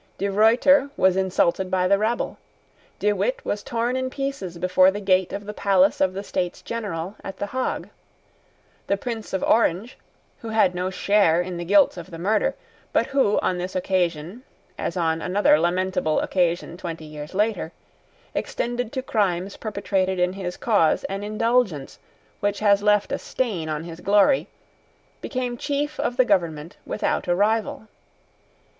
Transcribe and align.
De 0.17 0.29
Ruyter 0.31 0.89
was 0.97 1.15
insulted 1.15 1.69
by 1.69 1.87
the 1.87 1.99
rabble. 1.99 2.39
De 2.97 3.13
Witt 3.13 3.45
was 3.45 3.61
torn 3.61 3.95
in 3.95 4.09
pieces 4.09 4.57
before 4.57 4.89
the 4.89 4.99
gate 4.99 5.31
of 5.31 5.45
the 5.45 5.53
palace 5.53 6.01
of 6.01 6.13
the 6.15 6.23
States 6.23 6.63
General 6.63 7.15
at 7.23 7.37
the 7.37 7.45
Hague. 7.45 7.87
The 8.87 8.97
Prince 8.97 9.31
of 9.31 9.43
Orange, 9.43 9.99
who 10.39 10.49
had 10.49 10.73
no 10.73 10.89
share 10.89 11.39
in 11.39 11.57
the 11.57 11.63
guilt 11.65 11.97
of 11.97 12.09
the 12.09 12.17
murder, 12.17 12.55
but 12.91 13.05
who, 13.05 13.37
on 13.41 13.59
this 13.59 13.75
occasion, 13.75 14.41
as 14.75 14.97
on 14.97 15.21
another 15.21 15.59
lamentable 15.59 16.19
occasion 16.21 16.77
twenty 16.77 17.05
years 17.05 17.35
later, 17.35 17.71
extended 18.33 18.91
to 18.93 19.03
crimes 19.03 19.55
perpetrated 19.55 20.17
in 20.17 20.33
his 20.33 20.57
cause 20.57 21.03
an 21.09 21.21
indulgence 21.23 21.99
which 22.39 22.57
has 22.57 22.81
left 22.81 23.11
a 23.11 23.19
stain 23.19 23.69
on 23.69 23.83
his 23.83 23.99
glory, 23.99 24.47
became 25.21 25.55
chief 25.57 25.99
of 25.99 26.17
the 26.17 26.25
government 26.25 26.75
without 26.87 27.27
a 27.27 27.35
rival. 27.35 27.87